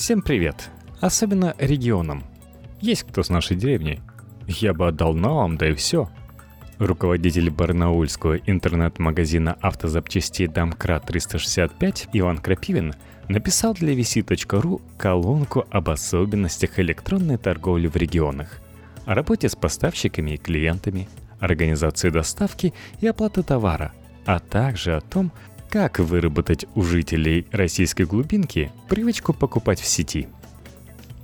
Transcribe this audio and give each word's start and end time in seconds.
Всем 0.00 0.22
привет! 0.22 0.70
Особенно 1.02 1.54
регионам. 1.58 2.24
Есть 2.80 3.02
кто 3.02 3.22
с 3.22 3.28
нашей 3.28 3.54
деревни? 3.54 4.00
Я 4.46 4.72
бы 4.72 4.88
отдал 4.88 5.12
налом, 5.12 5.58
да 5.58 5.68
и 5.68 5.74
все. 5.74 6.08
Руководитель 6.78 7.50
барнаульского 7.50 8.36
интернет-магазина 8.38 9.58
автозапчастей 9.60 10.46
Домкрат 10.46 11.04
365 11.04 12.08
Иван 12.14 12.38
Крапивин 12.38 12.94
написал 13.28 13.74
для 13.74 13.92
vc.ru 13.92 14.80
колонку 14.96 15.66
об 15.68 15.90
особенностях 15.90 16.78
электронной 16.78 17.36
торговли 17.36 17.86
в 17.86 17.96
регионах, 17.96 18.62
о 19.04 19.14
работе 19.14 19.50
с 19.50 19.54
поставщиками 19.54 20.30
и 20.30 20.38
клиентами, 20.38 21.10
организации 21.40 22.08
доставки 22.08 22.72
и 23.02 23.06
оплаты 23.06 23.42
товара, 23.42 23.92
а 24.24 24.38
также 24.38 24.96
о 24.96 25.02
том, 25.02 25.30
как 25.70 26.00
выработать 26.00 26.66
у 26.74 26.82
жителей 26.82 27.46
российской 27.52 28.02
глубинки 28.02 28.72
привычку 28.88 29.32
покупать 29.32 29.80
в 29.80 29.86
сети? 29.86 30.26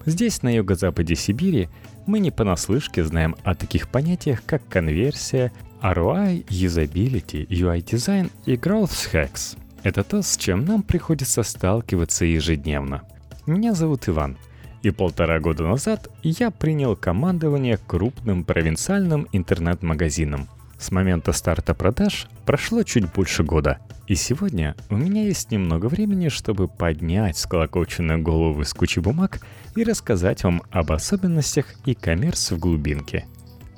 Здесь, 0.04 0.42
на 0.44 0.54
юго-западе 0.54 1.16
Сибири, 1.16 1.68
мы 2.06 2.20
не 2.20 2.30
понаслышке 2.30 3.02
знаем 3.02 3.34
о 3.42 3.56
таких 3.56 3.88
понятиях, 3.88 4.44
как 4.46 4.66
конверсия, 4.68 5.52
ROI, 5.82 6.46
Usability, 6.46 7.48
UI 7.48 7.84
Design 7.84 8.30
и 8.44 8.54
Growth 8.54 9.12
Hacks. 9.12 9.58
Это 9.82 10.04
то, 10.04 10.22
с 10.22 10.36
чем 10.36 10.64
нам 10.64 10.84
приходится 10.84 11.42
сталкиваться 11.42 12.24
ежедневно. 12.24 13.02
Меня 13.46 13.74
зовут 13.74 14.08
Иван, 14.08 14.38
и 14.82 14.90
полтора 14.90 15.40
года 15.40 15.64
назад 15.64 16.08
я 16.22 16.52
принял 16.52 16.94
командование 16.94 17.78
крупным 17.84 18.44
провинциальным 18.44 19.26
интернет-магазином– 19.32 20.48
с 20.78 20.90
момента 20.90 21.32
старта 21.32 21.74
продаж 21.74 22.26
прошло 22.44 22.82
чуть 22.82 23.10
больше 23.12 23.42
года, 23.42 23.78
и 24.06 24.14
сегодня 24.14 24.76
у 24.90 24.96
меня 24.96 25.24
есть 25.24 25.50
немного 25.50 25.86
времени, 25.86 26.28
чтобы 26.28 26.68
поднять 26.68 27.38
сколокоченную 27.38 28.22
голову 28.22 28.60
из 28.62 28.72
кучи 28.72 29.00
бумаг 29.00 29.40
и 29.74 29.82
рассказать 29.82 30.44
вам 30.44 30.62
об 30.70 30.92
особенностях 30.92 31.74
и 31.86 31.94
коммерс 31.94 32.52
в 32.52 32.58
глубинке. 32.58 33.26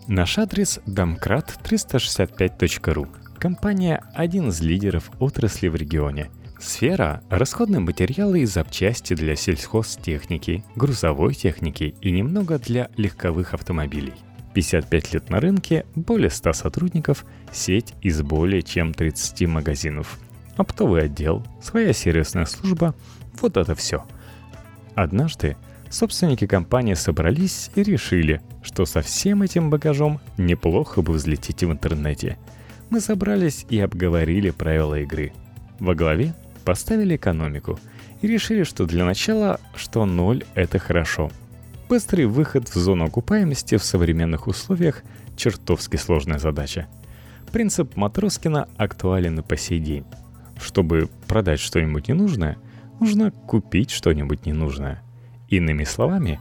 Наш 0.06 0.36
адрес 0.38 0.80
domkrat365.ru. 0.86 3.08
Компания– 3.38 4.02
один 4.14 4.48
из 4.48 4.60
лидеров 4.60 5.10
отрасли 5.18 5.68
в 5.68 5.76
регионе. 5.76 6.30
Сфера– 6.58 7.22
расходные 7.30 7.80
материалы 7.80 8.40
и 8.40 8.46
запчасти 8.46 9.14
для 9.14 9.36
сельхозтехники, 9.36 10.64
грузовой 10.74 11.34
техники 11.34 11.94
и 12.00 12.10
немного 12.10 12.58
для 12.58 12.90
легковых 12.96 13.54
автомобилей. 13.54 14.14
55 14.58 15.14
лет 15.14 15.30
на 15.30 15.38
рынке, 15.38 15.86
более 15.94 16.30
100 16.30 16.52
сотрудников, 16.52 17.24
сеть 17.52 17.94
из 18.02 18.22
более 18.22 18.62
чем 18.62 18.92
30 18.92 19.46
магазинов. 19.46 20.18
Оптовый 20.56 21.04
отдел, 21.04 21.46
своя 21.62 21.92
сервисная 21.92 22.44
служба– 22.44 22.96
вот 23.40 23.56
это 23.56 23.76
все. 23.76 24.04
Однажды 24.96 25.56
собственники 25.90 26.48
компании 26.48 26.94
собрались 26.94 27.70
и 27.76 27.84
решили, 27.84 28.40
что 28.64 28.84
со 28.84 29.00
всем 29.00 29.42
этим 29.42 29.70
багажом 29.70 30.20
неплохо 30.38 31.02
бы 31.02 31.12
взлететь 31.12 31.62
в 31.62 31.70
интернете. 31.70 32.36
Мы 32.90 33.00
собрались 33.00 33.64
и 33.70 33.78
обговорили 33.78 34.50
правила 34.50 34.98
игры. 34.98 35.32
Во 35.78 35.94
главе 35.94 36.34
поставили 36.64 37.14
экономику 37.14 37.78
и 38.22 38.26
решили, 38.26 38.64
что 38.64 38.86
для 38.86 39.04
начала, 39.04 39.60
что 39.76 40.04
ноль– 40.04 40.42
это 40.56 40.80
хорошо– 40.80 41.30
Быстрый 41.88 42.26
выход 42.26 42.68
в 42.68 42.74
зону 42.74 43.06
окупаемости 43.06 43.78
в 43.78 43.82
современных 43.82 44.46
условиях– 44.46 45.02
чертовски 45.36 45.96
сложная 45.96 46.38
задача. 46.38 46.86
Принцип 47.50 47.96
Матроскина 47.96 48.68
актуален 48.76 49.38
и 49.38 49.42
по 49.42 49.56
сей 49.56 49.80
день. 49.80 50.04
Чтобы 50.60 51.08
продать 51.26 51.60
что-нибудь 51.60 52.08
ненужное, 52.08 52.58
нужно 53.00 53.30
купить 53.30 53.90
что-нибудь 53.90 54.44
ненужное. 54.44 55.02
Иными 55.48 55.84
словами, 55.84 56.38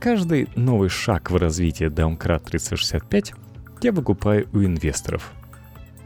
каждый 0.00 0.50
новый 0.54 0.90
шаг 0.90 1.30
в 1.30 1.36
развитии 1.36 1.86
Downgrad 1.86 2.44
365 2.44 3.32
я 3.80 3.92
выкупаю 3.92 4.50
у 4.52 4.58
инвесторов. 4.58 5.32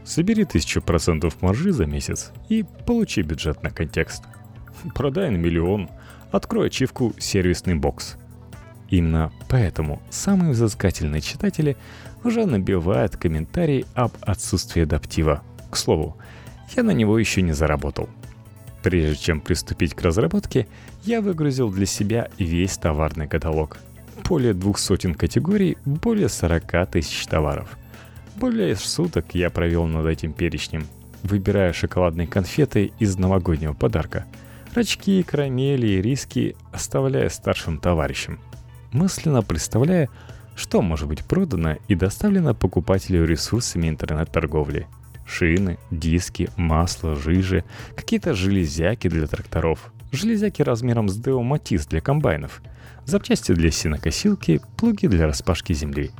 Собери 0.05 0.43
1000% 0.43 1.33
маржи 1.41 1.73
за 1.73 1.85
месяц 1.85 2.31
и 2.47 2.63
получи 2.85 3.23
бюджет 3.23 3.61
на 3.61 3.71
контекст. 3.71 4.23
Продай 4.93 5.31
на 5.31 5.35
миллион, 5.35 5.89
открой 6.31 6.67
ачивку 6.67 7.13
«Сервисный 7.19 7.75
бокс», 7.75 8.15
Именно 8.89 9.31
поэтому 9.49 10.01
самые 10.09 10.51
взыскательные 10.51 11.21
читатели 11.21 11.75
уже 12.23 12.45
набивают 12.45 13.15
комментарий 13.17 13.85
об 13.93 14.11
отсутствии 14.21 14.83
адаптива. 14.83 15.41
К 15.69 15.77
слову, 15.77 16.17
я 16.75 16.83
на 16.83 16.91
него 16.91 17.17
еще 17.17 17.41
не 17.41 17.53
заработал. 17.53 18.09
Прежде 18.83 19.15
чем 19.15 19.41
приступить 19.41 19.95
к 19.95 20.01
разработке, 20.01 20.67
я 21.03 21.21
выгрузил 21.21 21.71
для 21.71 21.87
себя 21.87 22.29
весь 22.37 22.77
товарный 22.77 23.27
каталог. 23.27 23.77
Более 24.27 24.53
двух 24.53 24.77
сотен 24.77 25.15
категорий, 25.15 25.77
более 25.85 26.29
40 26.29 26.91
тысяч 26.91 27.25
товаров. 27.25 27.77
Более 28.35 28.75
суток 28.75 29.33
я 29.33 29.49
провел 29.49 29.85
над 29.85 30.05
этим 30.05 30.33
перечнем, 30.33 30.85
выбирая 31.23 31.73
шоколадные 31.73 32.27
конфеты 32.27 32.91
из 32.99 33.17
новогоднего 33.17 33.73
подарка. 33.73 34.25
Рачки, 34.73 35.23
карамели 35.23 35.87
и 35.87 36.01
риски 36.01 36.55
оставляя 36.71 37.29
старшим 37.29 37.79
товарищам– 37.79 38.39
мысленно 38.95 39.41
представляя, 39.41 40.09
что 40.55 40.81
может 40.81 41.07
быть 41.07 41.23
продано 41.23 41.77
и 41.87 41.95
доставлено 41.95 42.55
покупателю 42.55 43.25
ресурсами 43.25 43.89
интернет-торговли. 43.89 44.87
Шины, 45.27 45.77
диски, 45.91 46.49
масло, 46.55 47.15
жижи, 47.15 47.65
какие-то 47.95 48.33
железяки 48.33 49.09
для 49.09 49.27
тракторов, 49.27 49.91
железяки 50.11 50.61
размером 50.61 51.09
с 51.09 51.19
Deo 51.19 51.41
Matiz 51.41 51.87
для 51.89 51.99
комбайнов, 51.99 52.61
запчасти 53.05 53.51
для 53.53 53.69
сенокосилки, 53.69 54.61
плуги 54.77 55.07
для 55.07 55.27
распашки 55.27 55.73
земли. 55.73 56.11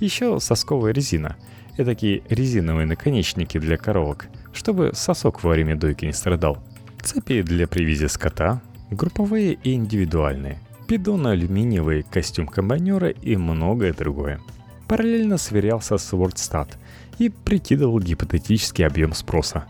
Еще 0.00 0.40
сосковая 0.40 0.92
резина, 0.92 1.36
и 1.78 1.84
такие 1.84 2.22
резиновые 2.28 2.86
наконечники 2.86 3.58
для 3.58 3.76
коровок, 3.76 4.26
чтобы 4.52 4.92
сосок 4.94 5.44
во 5.44 5.50
время 5.50 5.76
дойки 5.76 6.06
не 6.06 6.12
страдал. 6.12 6.58
Цепи 7.02 7.42
для 7.42 7.68
привязи 7.68 8.06
скота, 8.06 8.62
групповые 8.90 9.52
и 9.62 9.74
индивидуальные 9.74 10.58
бидон 10.86 11.26
алюминиевый, 11.26 12.02
костюм 12.02 12.46
комбайнера 12.46 13.08
и 13.08 13.36
многое 13.36 13.92
другое. 13.92 14.40
Параллельно 14.88 15.36
сверялся 15.36 15.98
с 15.98 16.12
WordStat 16.12 16.74
и 17.18 17.28
прикидывал 17.28 17.98
гипотетический 17.98 18.86
объем 18.86 19.12
спроса. 19.12 19.64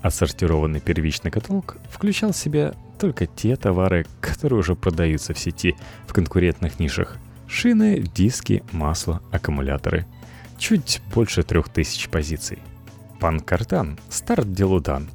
Отсортированный 0.00 0.80
первичный 0.80 1.30
каталог 1.30 1.76
включал 1.90 2.32
в 2.32 2.36
себя 2.36 2.74
только 2.98 3.26
те 3.26 3.56
товары, 3.56 4.06
которые 4.20 4.60
уже 4.60 4.74
продаются 4.74 5.34
в 5.34 5.38
сети 5.38 5.76
в 6.06 6.12
конкурентных 6.12 6.80
нишах. 6.80 7.18
Шины, 7.46 7.98
диски, 8.00 8.62
масло, 8.72 9.20
аккумуляторы. 9.30 10.06
Чуть 10.58 11.02
больше 11.14 11.42
трех 11.42 11.68
тысяч 11.68 12.08
позиций. 12.08 12.58
Пан 13.20 13.40
Картан, 13.40 13.98
старт 14.08 14.52
делу 14.52 14.80
дан. 14.80 15.10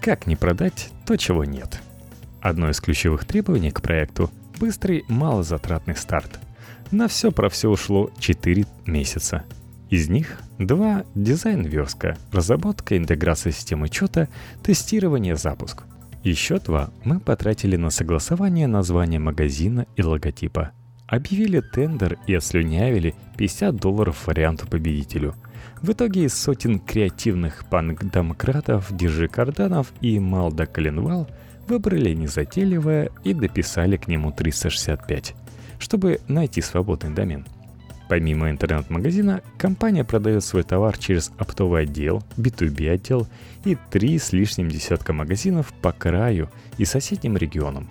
Как 0.00 0.26
не 0.26 0.36
продать 0.36 0.90
то, 1.06 1.16
чего 1.16 1.44
нет? 1.44 1.80
Одно 2.40 2.70
из 2.70 2.80
ключевых 2.80 3.24
требований 3.24 3.70
к 3.70 3.82
проекту 3.82 4.30
Быстрый, 4.60 5.06
малозатратный 5.08 5.96
старт. 5.96 6.38
На 6.90 7.08
все 7.08 7.32
про 7.32 7.48
все 7.48 7.70
ушло 7.70 8.10
4 8.18 8.66
месяца. 8.84 9.44
Из 9.88 10.10
них 10.10 10.38
два– 10.58 11.04
дизайн 11.14 11.62
верстка, 11.62 12.18
разработка, 12.30 12.98
интеграция 12.98 13.52
системы 13.52 13.86
учета, 13.86 14.28
тестирование, 14.62 15.36
запуск. 15.36 15.84
Еще 16.24 16.58
два 16.58 16.90
мы 17.04 17.20
потратили 17.20 17.76
на 17.76 17.88
согласование 17.88 18.66
названия 18.66 19.18
магазина 19.18 19.86
и 19.96 20.02
логотипа. 20.02 20.72
Объявили 21.06 21.60
тендер 21.60 22.18
и 22.26 22.34
ослюнявили 22.34 23.14
50 23.38 23.76
долларов 23.76 24.26
варианту 24.26 24.66
победителю. 24.66 25.36
В 25.80 25.92
итоге 25.92 26.24
из 26.24 26.34
сотен 26.34 26.80
креативных 26.80 27.64
панк-демократов, 27.70 28.94
Держи 28.94 29.26
Карданов 29.26 29.94
и 30.02 30.20
Малда 30.20 30.66
Коленвал– 30.66 31.30
выбрали 31.68 32.14
незатейливое 32.14 33.10
и 33.24 33.34
дописали 33.34 33.96
к 33.96 34.08
нему 34.08 34.32
365, 34.32 35.34
чтобы 35.78 36.20
найти 36.28 36.60
свободный 36.60 37.10
домен. 37.10 37.46
Помимо 38.10 38.50
интернет-магазина, 38.50 39.40
компания 39.56 40.02
продает 40.02 40.42
свой 40.42 40.64
товар 40.64 40.98
через 40.98 41.30
оптовый 41.38 41.82
отдел, 41.82 42.24
B2B 42.36 42.90
отдел 42.90 43.28
и 43.64 43.76
три 43.88 44.18
с 44.18 44.32
лишним 44.32 44.68
десятка 44.68 45.12
магазинов 45.12 45.72
по 45.80 45.92
краю 45.92 46.50
и 46.76 46.84
соседним 46.84 47.36
регионам. 47.36 47.88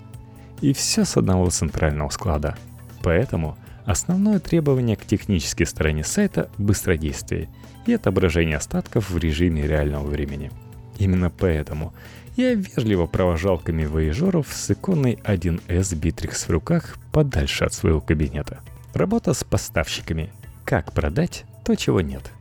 И 0.60 0.74
все 0.74 1.06
с 1.06 1.16
одного 1.16 1.50
центрального 1.52 2.10
склада. 2.10 2.58
Поэтому 3.02 3.58
основное 3.86 4.40
требование 4.40 4.98
к 4.98 5.06
технической 5.06 5.66
стороне 5.66 6.04
сайта– 6.04 6.50
быстродействие 6.58 7.48
и 7.86 7.94
отображение 7.94 8.58
остатков 8.58 9.10
в 9.10 9.18
режиме 9.18 9.66
реального 9.66 10.06
времени. 10.06 10.52
Именно 10.98 11.30
поэтому 11.30 11.94
я 12.40 12.54
вежливо 12.54 13.06
провожал 13.06 13.60
камевояжеров 13.60 14.48
с 14.50 14.72
иконой 14.72 15.20
1С 15.26 16.00
Bittrex 16.00 16.48
в 16.48 16.50
руках 16.50 16.96
подальше 17.12 17.66
от 17.66 17.74
своего 17.74 18.00
кабинета. 18.00 18.62
Работа 18.94 19.34
с 19.34 19.44
поставщиками. 19.44 20.32
Как 20.64 20.94
продать 20.94 21.44
то, 21.66 21.76
чего 21.76 22.00
нет. 22.00 22.32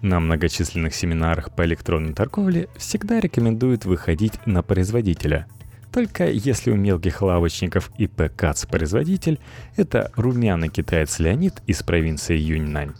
На 0.00 0.18
многочисленных 0.18 0.92
семинарах 0.92 1.54
по 1.54 1.64
электронной 1.64 2.14
торговле 2.14 2.68
всегда 2.76 3.20
рекомендуют 3.20 3.84
выходить 3.84 4.44
на 4.44 4.62
производителя. 4.62 5.46
Только 5.92 6.28
если 6.28 6.72
у 6.72 6.76
мелких 6.76 7.22
лавочников 7.22 7.92
ИП 7.96 8.22
КАЦ-производитель– 8.34 9.38
это 9.76 10.10
румяный 10.16 10.68
китаец 10.68 11.20
Леонид 11.20 11.62
из 11.68 11.84
провинции 11.84 12.36
Юньнань, 12.36 12.94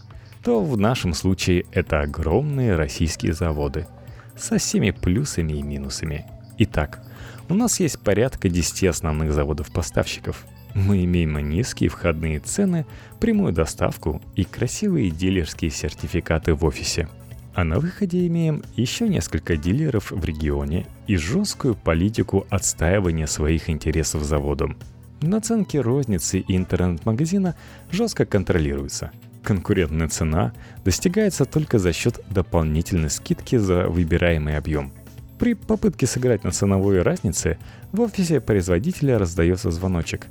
то 0.45 0.63
в 0.63 0.79
нашем 0.79 1.15
случае 1.15 1.65
это 1.73 2.01
огромные 2.01 2.77
российские 2.77 3.33
заводы 3.33 3.89
со 4.37 4.59
всеми 4.59 4.91
плюсами 4.91 5.55
и 5.55 5.63
минусами. 5.63 6.27
Итак, 6.59 7.03
у 7.49 7.55
нас 7.55 7.81
есть 7.81 7.99
порядка 8.01 8.49
10 8.49 8.85
основных 8.85 9.33
заводов-поставщиков. 9.33 10.45
Мы 10.75 11.05
имеем 11.05 11.37
низкие 11.49 11.89
входные 11.89 12.41
цены, 12.41 12.87
прямую 13.21 13.53
доставку 13.53 14.21
и 14.35 14.45
красивые 14.45 15.11
дилерские 15.11 15.71
сертификаты 15.71 16.55
в 16.55 16.65
офисе. 16.65 17.09
А 17.55 17.63
на 17.63 17.79
выходе 17.79 18.27
имеем 18.27 18.65
еще 18.75 19.09
несколько 19.09 19.57
дилеров 19.57 20.11
в 20.11 20.25
регионе 20.25 20.87
и 21.07 21.17
жесткую 21.17 21.77
политику 21.77 22.47
отстаивания 22.51 23.27
своих 23.27 23.71
интересов 23.71 24.25
заводом. 24.25 24.77
Наценки 25.21 25.77
розницы 25.77 26.41
и 26.41 26.57
интернет-магазина 26.57 27.55
жестко 27.93 28.27
контролируются. 28.27 29.13
Конкурентная 29.45 30.09
цена 30.09 30.53
достигается 30.85 31.45
только 31.45 31.79
за 31.79 31.93
счет 31.93 32.21
дополнительной 32.29 33.11
скидки 33.11 33.57
за 33.57 33.89
выбираемый 33.89 34.57
объем– 34.57 34.93
при 35.39 35.55
попытке 35.55 36.07
сыграть 36.07 36.45
на 36.45 36.53
ценовой 36.53 37.03
разнице 37.03 37.59
в 37.93 38.01
офисе 38.01 38.41
производителя 38.41 39.19
раздается 39.19 39.71
звоночек. 39.71 40.29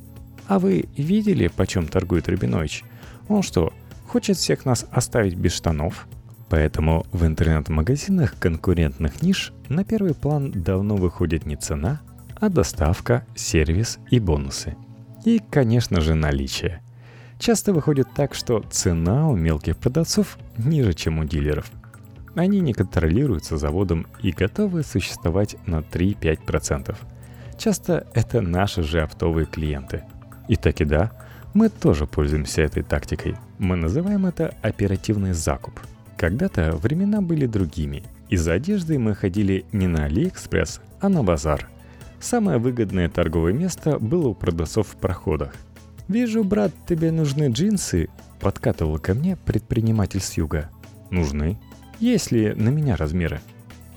А 0.48 0.60
вы 0.60 0.86
видели, 0.96 1.50
почем 1.50 1.88
торгует 1.88 2.30
Рабинович? 2.30 2.84
Он 3.28 3.44
что, 3.44 3.74
хочет 4.08 4.38
всех 4.38 4.66
нас 4.66 4.86
оставить 4.92 5.36
без 5.36 5.54
штанов? 5.54 6.08
Поэтому 6.50 7.06
в 7.12 7.26
интернет-магазинах 7.26 8.36
конкурентных 8.40 9.22
ниш 9.22 9.54
на 9.70 9.84
первый 9.84 10.14
план 10.14 10.52
давно 10.52 10.96
выходит 10.96 11.46
не 11.46 11.56
цена, 11.58 12.02
а 12.40 12.50
доставка, 12.50 13.26
сервис 13.36 14.00
и 14.10 14.20
бонусы. 14.20 14.76
И, 15.26 15.42
конечно 15.50 16.02
же, 16.02 16.16
наличие. 16.16 16.82
Часто 17.44 17.74
выходит 17.74 18.08
так, 18.16 18.34
что 18.34 18.64
цена 18.72 19.28
у 19.30 19.36
мелких 19.36 19.78
продавцов 19.78 20.38
ниже, 20.58 20.94
чем 20.94 21.20
у 21.20 21.26
дилеров– 21.26 21.72
они 22.36 22.62
не 22.62 22.74
контролируются 22.74 23.58
заводом 23.58 24.08
и 24.22 24.32
готовы 24.32 24.84
существовать 24.84 25.56
на 25.68 25.82
3-5%. 25.82 26.96
Часто 27.58 28.08
это 28.14 28.42
наши 28.42 28.82
же 28.82 29.02
оптовые 29.02 29.46
клиенты. 29.46 30.04
И 30.48 30.56
так 30.56 30.82
и 30.82 30.86
да, 30.86 31.12
мы 31.54 31.70
тоже 31.70 32.08
пользуемся 32.08 32.64
этой 32.64 32.82
тактикой. 32.82 33.36
Мы 33.60 33.76
называем 33.76 34.26
это 34.26 34.56
оперативный 34.62 35.34
закуп. 35.34 35.80
Когда-то 36.18 36.76
времена 36.76 37.22
были 37.22 37.46
другими. 37.46 38.04
Из-за 38.30 38.54
одежды 38.54 38.98
мы 38.98 39.14
ходили 39.14 39.66
не 39.72 39.88
на 39.88 40.06
Алиэкспресс, 40.06 40.82
а 41.00 41.10
на 41.10 41.24
базар. 41.24 41.70
Самое 42.20 42.58
выгодное 42.58 43.10
торговое 43.10 43.54
место 43.54 44.00
было 44.00 44.30
у 44.30 44.34
продавцов 44.34 44.88
в 44.88 44.96
проходах. 44.96 45.54
«Вижу, 46.08 46.44
брат, 46.44 46.72
тебе 46.88 47.12
нужны 47.12 47.50
джинсы»,— 47.50 48.10
подкатывал 48.40 49.00
ко 49.00 49.14
мне 49.14 49.38
предприниматель 49.38 50.22
с 50.22 50.34
юга. 50.34 50.70
«Нужны», 51.10 51.58
есть 52.04 52.32
ли 52.32 52.54
на 52.54 52.68
меня 52.68 52.98
размеры? 52.98 53.40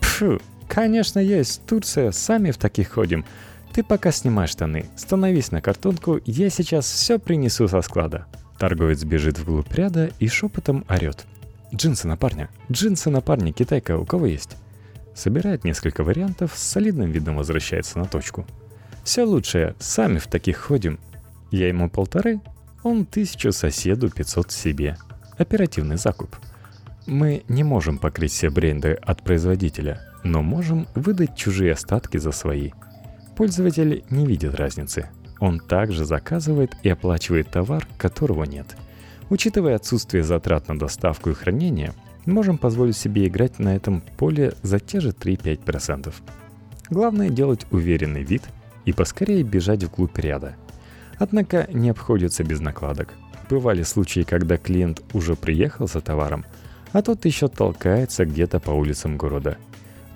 Пфу, 0.00 0.40
конечно 0.68 1.18
есть, 1.18 1.62
Турция, 1.66 2.12
сами 2.12 2.52
в 2.52 2.56
таких 2.56 2.90
ходим. 2.92 3.24
Ты 3.72 3.82
пока 3.82 4.12
снимай 4.12 4.46
штаны, 4.46 4.86
становись 4.94 5.50
на 5.50 5.60
картонку, 5.60 6.20
я 6.24 6.48
сейчас 6.48 6.86
все 6.86 7.18
принесу 7.18 7.66
со 7.66 7.82
склада. 7.82 8.26
Торговец 8.60 9.02
бежит 9.02 9.40
вглубь 9.40 9.74
ряда 9.74 10.10
и 10.20 10.28
шепотом 10.28 10.84
орет. 10.88 11.26
Джинсы 11.74 12.06
на 12.06 12.16
парня, 12.16 12.48
джинсы 12.70 13.10
на 13.10 13.20
парня, 13.20 13.52
китайка, 13.52 13.98
у 13.98 14.06
кого 14.06 14.26
есть? 14.26 14.56
Собирает 15.12 15.64
несколько 15.64 16.04
вариантов, 16.04 16.52
с 16.54 16.62
солидным 16.62 17.10
видом 17.10 17.38
возвращается 17.38 17.98
на 17.98 18.04
точку. 18.04 18.46
Все 19.02 19.24
лучшее, 19.24 19.74
сами 19.80 20.18
в 20.18 20.28
таких 20.28 20.58
ходим. 20.58 21.00
Я 21.50 21.68
ему 21.68 21.88
полторы, 21.88 22.40
он 22.82 23.04
тысячу 23.04 23.52
соседу, 23.52 24.10
500 24.10 24.52
себе. 24.52 24.96
Оперативный 25.38 25.96
закуп– 25.96 26.36
мы 27.06 27.44
не 27.48 27.62
можем 27.62 27.98
покрыть 27.98 28.32
все 28.32 28.50
бренды 28.50 28.94
от 28.94 29.22
производителя, 29.22 30.00
но 30.24 30.42
можем 30.42 30.88
выдать 30.96 31.36
чужие 31.36 31.72
остатки 31.72 32.16
за 32.16 32.32
свои. 32.32 32.72
Пользователь 33.36 34.04
не 34.10 34.26
видит 34.26 34.56
разницы. 34.56 35.08
Он 35.38 35.60
также 35.60 36.04
заказывает 36.04 36.76
и 36.82 36.88
оплачивает 36.88 37.48
товар, 37.48 37.86
которого 37.96 38.42
нет. 38.42 38.76
Учитывая 39.30 39.76
отсутствие 39.76 40.24
затрат 40.24 40.66
на 40.66 40.76
доставку 40.76 41.30
и 41.30 41.34
хранение, 41.34 41.92
можем 42.24 42.58
позволить 42.58 42.96
себе 42.96 43.28
играть 43.28 43.60
на 43.60 43.76
этом 43.76 44.00
поле 44.16 44.54
за 44.62 44.80
те 44.80 44.98
же 44.98 45.10
3-5%. 45.10 46.12
Главное 46.90 47.28
делать 47.30 47.66
уверенный 47.70 48.24
вид 48.24 48.42
и 48.84 48.92
поскорее 48.92 49.44
бежать 49.44 49.84
вглубь 49.84 50.18
ряда. 50.18 50.56
Однако 51.18 51.68
не 51.72 51.90
обходится 51.90 52.44
без 52.44 52.60
накладок. 52.60 53.14
Бывали 53.48 53.82
случаи, 53.82 54.20
когда 54.20 54.56
клиент 54.56 55.02
уже 55.12 55.34
приехал 55.36 55.86
за 55.86 56.00
товаром, 56.00 56.44
а 56.92 57.02
тот 57.02 57.24
еще 57.24 57.48
толкается 57.48 58.24
где-то 58.24 58.60
по 58.60 58.70
улицам 58.70 59.16
города. 59.16 59.56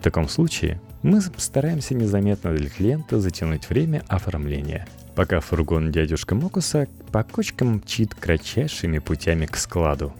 В 0.00 0.02
таком 0.02 0.28
случае 0.28 0.80
мы 1.02 1.20
стараемся 1.36 1.94
незаметно 1.94 2.54
для 2.54 2.68
клиента 2.68 3.20
затянуть 3.20 3.68
время 3.68 4.02
оформления, 4.08 4.86
пока 5.14 5.40
фургон 5.40 5.92
дядюшка 5.92 6.34
Мокуса 6.34 6.88
по 7.12 7.22
кочкам 7.22 7.76
мчит 7.76 8.14
кратчайшими 8.14 8.98
путями 8.98 9.46
к 9.46 9.56
складу. 9.56 10.12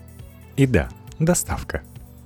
И 0.55 0.65
да, 0.65 0.89
доставка. 1.19 1.81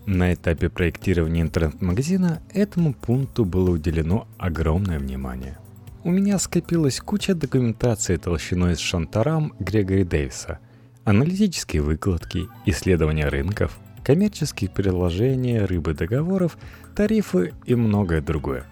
На 0.06 0.34
этапе 0.34 0.70
проектирования 0.70 1.42
интернет-магазина 1.42 2.42
этому 2.54 2.94
пункту 2.94 3.44
было 3.44 3.72
уделено 3.72 4.28
огромное 4.38 5.00
внимание. 5.00 5.58
У 6.06 6.12
меня 6.12 6.38
скопилась 6.38 7.00
куча 7.00 7.34
документации 7.34 8.18
толщиной 8.18 8.76
с 8.76 8.80
шантарам 8.80 9.54
Грегори 9.58 10.04
Дэвиса, 10.04 10.60
аналитические 11.04 11.82
выкладки, 11.82 12.46
исследования 12.68 13.28
рынков, 13.28 13.80
коммерческие 14.04 14.70
приложения, 14.70 15.66
рыбы 15.66 15.96
договоров, 15.96 16.60
тарифы 16.96 17.56
и 17.66 17.74
многое 17.74 18.22
другое. 18.22 18.66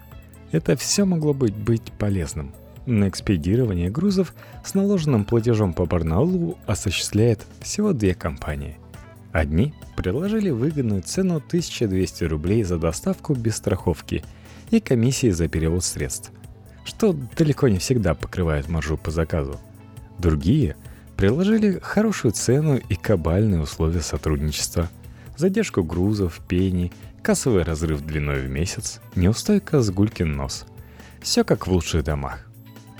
Это 0.52 0.76
все 0.76 1.04
могло 1.04 1.34
быть, 1.34 1.56
быть 1.56 1.90
полезным. 1.98 2.54
На 2.86 3.08
экспедирование 3.08 3.90
грузов 3.90 4.32
с 4.64 4.74
наложенным 4.74 5.24
платежом 5.24 5.74
по 5.74 5.86
Барнаулу 5.86 6.56
осуществляет 6.66 7.44
всего 7.58 7.92
две 7.92 8.14
компании. 8.14 8.78
Одни 9.32 9.74
предложили 9.96 10.50
выгодную 10.50 11.02
цену 11.02 11.38
1200 11.38 12.22
рублей 12.22 12.62
за 12.62 12.78
доставку 12.78 13.34
без 13.34 13.56
страховки 13.56 14.22
и 14.70 14.78
комиссии 14.78 15.30
за 15.30 15.48
перевод 15.48 15.84
средств, 15.84 16.30
что 16.84 17.12
далеко 17.36 17.68
не 17.68 17.78
всегда 17.78 18.14
покрывает 18.14 18.68
маржу 18.68 18.96
по 18.96 19.10
заказу. 19.10 19.58
Другие 20.18 20.76
предложили 21.16 21.78
хорошую 21.82 22.32
цену 22.32 22.76
и 22.76 22.94
кабальные 22.94 23.62
условия 23.62 24.02
сотрудничества– 24.02 24.88
задержку 25.36 25.82
грузов, 25.82 26.40
пени, 26.46 26.92
кассовый 27.22 27.64
разрыв 27.64 28.02
длиной 28.02 28.42
в 28.42 28.48
месяц, 28.48 29.00
неустойка 29.14 29.80
с 29.80 29.90
гулькин 29.90 30.32
нос. 30.32 30.66
Все 31.20 31.44
как 31.44 31.66
в 31.66 31.72
лучших 31.72 32.04
домах. 32.04 32.46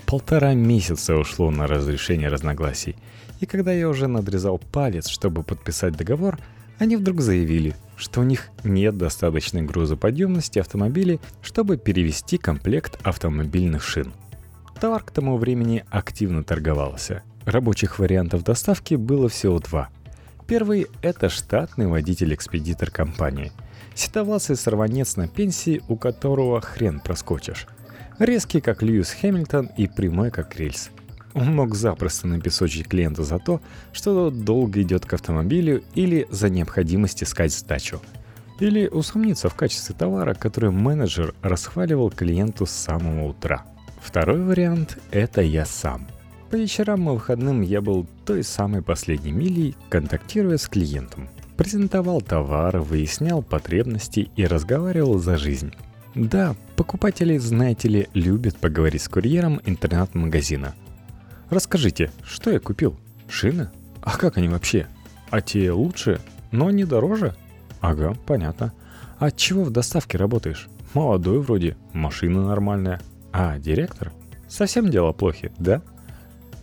Полтора 0.06 0.54
месяца 0.54 1.16
ушло 1.16 1.50
на 1.50 1.66
разрешение 1.66 2.28
разногласий, 2.28 2.96
и 3.40 3.46
когда 3.46 3.72
я 3.72 3.88
уже 3.88 4.06
надрезал 4.06 4.58
палец, 4.58 5.08
чтобы 5.08 5.42
подписать 5.42 5.96
договор, 5.96 6.38
они 6.84 6.96
вдруг 6.96 7.20
заявили, 7.20 7.74
что 7.96 8.20
у 8.20 8.24
них 8.24 8.48
нет 8.62 8.96
достаточной 8.96 9.62
грузоподъемности 9.62 10.58
автомобилей, 10.58 11.20
чтобы 11.42 11.76
перевести 11.76 12.38
комплект 12.38 12.98
автомобильных 13.02 13.82
шин. 13.82 14.14
Товар 14.80 15.02
к 15.02 15.10
тому 15.10 15.36
времени 15.36 15.84
активно 15.90 16.44
торговался. 16.44 17.22
Рабочих 17.44 17.98
вариантов 17.98 18.42
доставки 18.44 18.94
было 18.94 19.28
всего 19.28 19.58
два– 19.58 19.90
Первый– 20.46 20.88
это 21.02 21.30
штатный 21.30 21.86
водитель-экспедитор 21.86 22.90
компании. 22.90 23.50
Седовласый 23.94 24.56
сорванец 24.56 25.16
на 25.16 25.26
пенсии, 25.26 25.82
у 25.88 25.96
которого 25.96 26.60
хрен 26.60 27.00
проскочишь. 27.00 27.66
Резкий, 28.18 28.60
как 28.60 28.82
Льюис 28.82 29.10
Хэмилтон, 29.12 29.70
и 29.78 29.86
прямой, 29.86 30.30
как 30.30 30.54
рельс. 30.56 30.90
Он 31.34 31.54
мог 31.54 31.74
запросто 31.74 32.26
напесочить 32.26 32.88
клиента 32.88 33.24
за 33.24 33.38
то, 33.38 33.60
что 33.92 34.30
долго 34.30 34.82
идет 34.82 35.04
к 35.04 35.12
автомобилю 35.12 35.82
или 35.94 36.26
за 36.30 36.48
необходимость 36.48 37.22
искать 37.22 37.52
сдачу. 37.52 38.00
Или 38.60 38.86
усомниться 38.86 39.48
в 39.48 39.54
качестве 39.54 39.94
товара, 39.94 40.34
который 40.34 40.70
менеджер 40.70 41.34
расхваливал 41.42 42.10
клиенту 42.10 42.66
с 42.66 42.70
самого 42.70 43.28
утра. 43.28 43.64
Второй 44.00 44.42
вариант– 44.42 44.98
это 45.10 45.42
я 45.42 45.66
сам– 45.66 46.06
по 46.54 46.56
вечерам 46.56 47.10
и 47.10 47.12
выходным 47.12 47.62
я 47.62 47.80
был 47.80 48.06
той 48.24 48.44
самой 48.44 48.80
последней 48.80 49.32
милей, 49.32 49.74
контактируя 49.88 50.56
с 50.56 50.68
клиентом. 50.68 51.28
Презентовал 51.56 52.20
товар, 52.20 52.78
выяснял 52.78 53.42
потребности 53.42 54.30
и 54.36 54.46
разговаривал 54.46 55.18
за 55.18 55.36
жизнь. 55.36 55.72
Да, 56.14 56.54
покупатели, 56.76 57.38
знаете 57.38 57.88
ли, 57.88 58.08
любят 58.14 58.56
поговорить 58.56 59.02
с 59.02 59.08
курьером 59.08 59.60
интернет-магазина. 59.66 60.76
Расскажите, 61.50 62.10
что 62.24 62.50
я 62.50 62.58
купил? 62.58 62.96
Шины? 63.28 63.70
А 64.02 64.16
как 64.16 64.36
они 64.36 64.48
вообще? 64.48 64.86
А 65.30 65.40
те 65.40 65.72
лучше, 65.72 66.20
но 66.50 66.70
не 66.70 66.84
дороже? 66.84 67.34
Ага, 67.80 68.14
понятно. 68.26 68.72
А 69.18 69.30
чего 69.30 69.64
в 69.64 69.70
доставке 69.70 70.18
работаешь? 70.18 70.68
Молодой 70.94 71.40
вроде, 71.40 71.76
машина 71.92 72.46
нормальная. 72.46 73.00
А, 73.32 73.58
директор? 73.58 74.12
Совсем 74.48 74.90
дело 74.90 75.12
плохи, 75.12 75.52
да? 75.58 75.82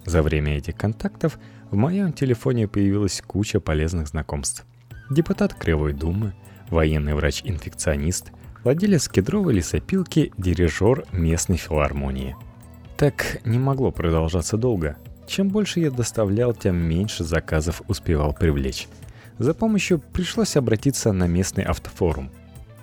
За 0.06 0.22
время 0.22 0.58
этих 0.58 0.76
контактов 0.76 1.38
в 1.70 1.76
моем 1.76 2.14
телефоне 2.14 2.68
появилась 2.68 3.22
куча 3.26 3.60
полезных 3.60 4.08
знакомств. 4.08 4.66
Депутат 5.10 5.54
Кривой 5.54 5.94
Думы, 5.94 6.34
военный 6.70 7.14
врач-инфекционист, 7.14 8.32
владелец 8.64 9.10
кедровой 9.10 9.54
лесопилки, 9.54 10.32
дирижер 10.38 11.06
местной 11.12 11.58
филармонии. 11.58 12.36
Так 13.02 13.40
не 13.46 13.58
могло 13.58 13.90
продолжаться 13.90 14.58
долго. 14.58 14.96
Чем 15.26 15.50
больше 15.50 15.80
я 15.80 15.90
доставлял, 15.90 16.54
тем 16.54 16.76
меньше 16.76 17.24
заказов 17.24 17.82
успевал 17.88 18.32
привлечь. 18.32 18.88
За 19.40 19.56
помощью 19.56 19.98
пришлось 19.98 20.56
обратиться 20.56 21.12
на 21.12 21.26
местный 21.26 21.64
автофорум. 21.64 22.30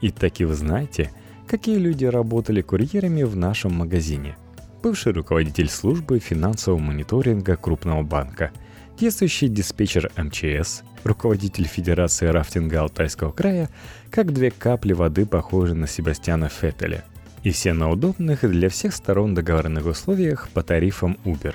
И 0.00 0.10
таки 0.10 0.44
вы 0.44 0.54
знаете, 0.54 1.12
какие 1.46 1.78
люди 1.78 2.04
работали 2.04 2.62
курьерами 2.62 3.22
в 3.22 3.36
нашем 3.36 3.74
магазине. 3.74 4.36
Бывший 4.82 5.12
руководитель 5.12 5.68
службы 5.68 6.18
финансового 6.18 6.80
мониторинга 6.80 7.54
крупного 7.54 8.02
банка, 8.02 8.50
действующий 8.98 9.46
диспетчер 9.46 10.10
МЧС, 10.16 10.82
руководитель 11.04 11.68
Федерации 11.68 12.26
рафтинга 12.26 12.80
Алтайского 12.80 13.30
края, 13.30 13.70
как 14.10 14.32
две 14.32 14.50
капли 14.50 14.94
воды 14.94 15.26
похожи 15.26 15.74
на 15.74 15.86
Себастьяна 15.86 16.48
Феттеля. 16.48 17.04
И 17.42 17.50
все 17.50 17.72
на 17.72 17.90
удобных 17.90 18.40
для 18.48 18.68
всех 18.68 18.94
сторон 18.94 19.34
договорных 19.34 19.86
условиях 19.86 20.48
по 20.50 20.62
тарифам 20.62 21.18
Uber. 21.24 21.54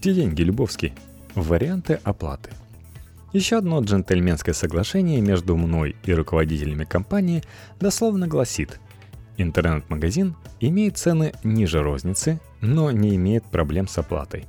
Где 0.00 0.14
деньги, 0.14 0.42
Любовский? 0.42 0.92
Варианты 1.34 2.00
оплаты. 2.04 2.50
Еще 3.32 3.56
одно 3.56 3.80
джентльменское 3.80 4.54
соглашение 4.54 5.20
между 5.20 5.56
мной 5.56 5.96
и 6.04 6.12
руководителями 6.12 6.84
компании 6.84 7.42
дословно 7.80 8.28
гласит 8.28 8.78
Интернет-магазин 9.38 10.36
имеет 10.60 10.98
цены 10.98 11.32
ниже 11.42 11.82
розницы, 11.82 12.40
но 12.60 12.90
не 12.90 13.16
имеет 13.16 13.44
проблем 13.44 13.88
с 13.88 13.98
оплатой. 13.98 14.44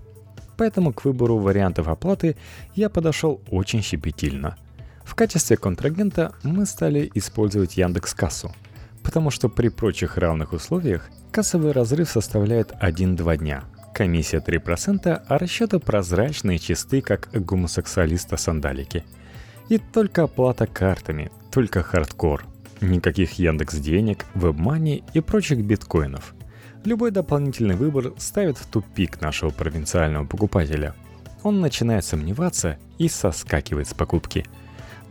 Поэтому 0.57 0.93
к 0.93 1.05
выбору 1.05 1.38
вариантов 1.38 1.88
оплаты 1.88 2.36
я 2.75 2.89
подошел 2.89 3.41
очень 3.50 3.81
щепетильно. 3.81 4.57
В 5.03 5.15
качестве 5.15 5.57
контрагента 5.57 6.33
мы 6.43 6.65
стали 6.65 7.10
использовать 7.15 7.77
Яндекс 7.77 8.13
Кассу, 8.13 8.53
потому 9.03 9.29
что 9.29 9.50
при 9.50 9.69
прочих 9.69 10.17
равных 10.17 10.53
условиях 10.53 11.10
кассовый 11.31 11.72
разрыв 11.72 12.10
составляет 12.10 12.72
1-2 12.72 13.38
дня– 13.38 13.63
Комиссия 13.93 14.39
3%, 14.39 15.24
а 15.27 15.38
расчеты 15.38 15.77
прозрачные, 15.77 16.57
чисты, 16.57 17.01
как 17.01 17.29
гомосексуалиста 17.31 18.38
сандалики. 18.38 19.03
И 19.69 19.77
только 19.77 20.24
оплата 20.24 20.65
картами, 20.65 21.31
только 21.51 21.83
хардкор. 21.83 22.43
Никаких 22.81 23.33
Яндекс 23.33 23.75
денег, 23.75 24.25
вебмани 24.33 25.03
и 25.13 25.19
прочих 25.19 25.63
биткоинов. 25.63 26.33
Любой 26.83 27.12
дополнительный 27.12 27.75
выбор 27.75 28.13
ставит 28.17 28.57
в 28.57 28.65
тупик 28.65 29.22
нашего 29.22 29.51
провинциального 29.51 30.25
покупателя. 30.25 30.95
Он 31.43 31.62
начинает 31.62 32.03
сомневаться 32.03 32.77
и 32.98 33.07
соскакивает 33.07 33.88
с 33.88 33.93
покупки. 33.93 34.45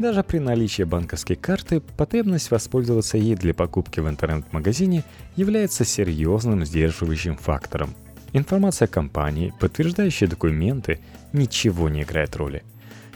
Даже 0.02 0.22
при 0.24 0.38
наличии 0.38 0.82
банковской 0.82 1.36
карты 1.36 1.80
потребность 1.80 2.50
воспользоваться 2.50 3.16
ей 3.16 3.36
для 3.36 3.54
покупки 3.54 4.00
в 4.00 4.08
интернет-магазине 4.08 5.04
является 5.36 5.84
серьезным 5.84 6.64
сдерживающим 6.64 7.36
фактором– 7.36 7.94
Информация 8.34 8.88
компании, 8.88 9.52
подтверждающие 9.60 10.28
документы, 10.28 11.00
ничего 11.32 11.88
не 11.88 12.02
играет 12.02 12.34
роли. 12.36 12.62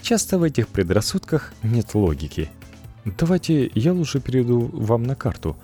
Часто 0.02 0.38
в 0.38 0.42
этих 0.42 0.68
предрассудках 0.68 1.54
нет 1.62 1.94
логики. 1.94 2.50
Давайте 3.04 3.70
я 3.74 3.92
лучше 3.92 4.20
перейду 4.20 4.70
вам 4.72 5.04
на 5.04 5.14
карту. 5.14 5.56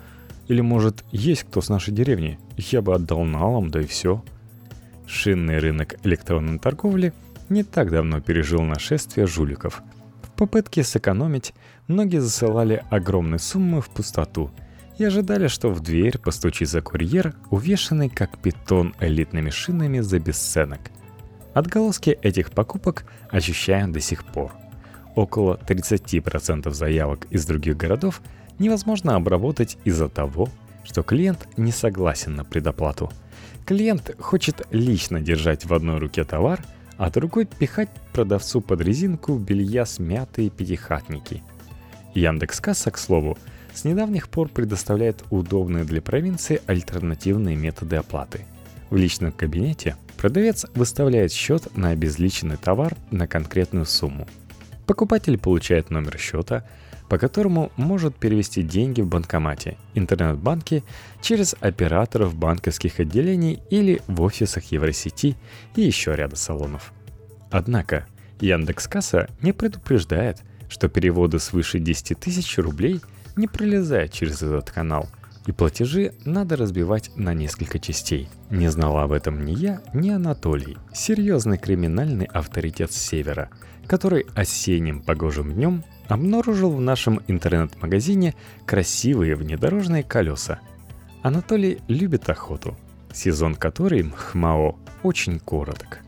Или 0.47 0.61
может 0.61 1.05
есть 1.11 1.43
кто 1.43 1.61
с 1.61 1.69
нашей 1.69 1.93
деревни? 1.93 2.39
Я 2.57 2.81
бы 2.81 2.95
отдал 2.95 3.23
налом, 3.23 3.69
да 3.69 3.81
и 3.81 3.85
все. 3.85 4.23
Шинный 5.05 5.59
рынок 5.59 5.95
электронной 6.03 6.57
торговли 6.57 7.13
не 7.49 7.63
так 7.63 7.91
давно 7.91 8.21
пережил 8.21 8.61
нашествие 8.63 9.27
жуликов. 9.27 9.83
Попытке 10.35 10.83
сэкономить 10.83 11.53
многие 11.87 12.19
засылали 12.19 12.83
огромные 12.89 13.39
суммы 13.39 13.81
в 13.81 13.89
пустоту– 13.89 14.51
и 14.97 15.03
ожидали, 15.03 15.47
что 15.47 15.69
в 15.69 15.79
дверь 15.79 16.17
постучится 16.17 16.81
курьер, 16.81 17.33
увешанный 17.49 18.09
как 18.09 18.37
питон 18.37 18.93
элитными 18.99 19.49
шинами 19.49 19.99
за 19.99 20.19
бесценок. 20.19 20.79
Отголоски 21.53 22.11
этих 22.21 22.51
покупок 22.51 23.05
ощущаем 23.29 23.91
до 23.91 23.99
сих 23.99 24.23
пор. 24.25 24.51
Около 25.15 25.59
30% 25.67 26.69
заявок 26.71 27.27
из 27.29 27.45
других 27.45 27.77
городов 27.77 28.21
невозможно 28.59 29.15
обработать 29.15 29.77
из-за 29.83 30.09
того, 30.09 30.49
что 30.83 31.03
клиент 31.03 31.47
не 31.57 31.71
согласен 31.71 32.35
на 32.35 32.43
предоплату. 32.43 33.11
Клиент 33.65 34.15
хочет 34.19 34.67
лично 34.71 35.21
держать 35.21 35.65
в 35.65 35.73
одной 35.73 35.99
руке 35.99 36.23
товар, 36.23 36.59
а 36.97 37.09
другой 37.09 37.45
пихать 37.45 37.89
продавцу 38.13 38.61
под 38.61 38.81
резинку 38.81 39.37
белья 39.37 39.85
смятые 39.85 40.49
пятихатники. 40.49 41.43
Яндекс.Касса, 42.13 42.91
к 42.91 42.97
слову, 42.97 43.37
с 43.73 43.85
недавних 43.85 44.29
пор 44.29 44.49
предоставляет 44.49 45.23
удобные 45.31 45.83
для 45.83 46.01
провинции 46.01 46.61
альтернативные 46.67 47.55
методы 47.55 47.95
оплаты. 47.95 48.45
В 48.89 48.95
личном 48.95 49.31
кабинете 49.31 49.95
продавец 50.17 50.65
выставляет 50.75 51.31
счет 51.31 51.75
на 51.75 51.89
обезличенный 51.89 52.57
товар 52.57 52.95
на 53.09 53.27
конкретную 53.27 53.85
сумму. 53.85 54.27
Покупатель 54.85 55.39
получает 55.39 55.89
номер 55.89 56.17
счета, 56.19 56.63
по 57.13 57.19
которому 57.19 57.71
может 57.77 58.15
перевести 58.15 58.63
деньги 58.63 59.01
в 59.01 59.07
банкомате, 59.07 59.77
интернет-банке, 59.93 60.81
через 61.21 61.55
операторов 61.59 62.33
банковских 62.33 62.99
отделений 62.99 63.61
или 63.69 64.01
в 64.07 64.23
офисах 64.23 64.71
Евросети 64.71 65.35
и 65.75 65.81
еще 65.81 66.15
ряда 66.15 66.35
салонов. 66.35 66.91
Однако 67.51 68.07
Яндекс.Касса 68.39 69.29
не 69.43 69.53
предупреждает, 69.53 70.41
что 70.69 70.87
переводы 70.87 71.37
свыше 71.37 71.77
10 71.77 72.19
тысяч 72.19 72.57
рублей– 72.57 72.99
не 73.35 73.47
пролезает 73.47 74.11
через 74.11 74.41
этот 74.41 74.71
канал, 74.71 75.07
и 75.45 75.51
платежи 75.51 76.13
надо 76.25 76.55
разбивать 76.55 77.11
на 77.15 77.33
несколько 77.33 77.79
частей. 77.79 78.29
Не 78.49 78.69
знал 78.69 78.97
об 78.97 79.11
этом 79.11 79.45
ни 79.45 79.51
я, 79.51 79.81
ни 79.93 80.09
Анатолий, 80.09 80.77
серьезный 80.93 81.57
криминальный 81.57 82.25
авторитет 82.25 82.91
с 82.91 82.97
севера, 82.97 83.49
который 83.87 84.25
осенним 84.35 85.01
погожим 85.01 85.53
днем 85.53 85.83
обнаружил 86.13 86.69
в 86.69 86.79
нашем 86.79 87.21
интернет-магазине 87.27 88.35
красивые 88.67 89.35
внедорожные 89.35 90.03
колеса. 90.03 90.59
Анатолий 91.23 91.79
любит 91.87 92.29
охоту, 92.29 92.77
сезон 93.11 93.55
которой 93.55 94.03
Мхмао 94.03 94.75
очень 95.01 95.39
короток. 95.39 96.01